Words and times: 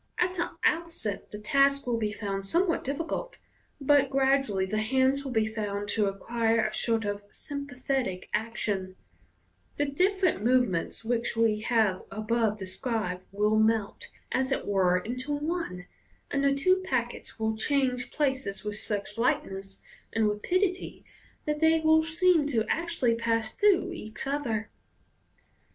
At 0.17 0.33
the 0.33 0.49
outset 0.63 1.29
the 1.29 1.37
task 1.37 1.85
will 1.85 1.99
be 1.99 2.11
found 2.11 2.43
some 2.43 2.67
what 2.67 2.83
difficult, 2.83 3.37
but 3.79 4.09
gradually 4.09 4.65
the 4.65 4.79
hands 4.81 5.23
will 5.23 5.31
be 5.31 5.45
found 5.45 5.87
to 5.89 6.07
acquire 6.07 6.65
a 6.65 6.73
sort 6.73 7.05
of 7.05 7.21
sympathetic 7.29 8.27
action 8.33 8.95
j 9.77 9.85
the 9.85 9.91
different 9.91 10.43
movements 10.43 11.05
which 11.05 11.37
we 11.37 11.59
have 11.59 12.01
above 12.09 12.57
described 12.57 13.25
will 13.31 13.59
melt, 13.59 14.07
as 14.31 14.51
it 14.51 14.65
were, 14.65 14.97
into 14.97 15.33
one, 15.33 15.85
and 16.31 16.43
the 16.43 16.55
two 16.55 16.81
packets 16.83 17.37
will 17.37 17.55
change 17.55 18.09
places 18.09 18.63
with 18.63 18.77
such 18.79 19.19
lightness 19.19 19.77
and 20.11 20.27
rapidity 20.27 21.05
that 21.45 21.59
they 21.59 21.79
will 21.79 22.01
seem 22.01 22.47
to 22.47 22.65
actually 22.67 23.13
pass 23.13 23.53
through 23.53 23.91
each 23.91 24.25
other. 24.25 24.71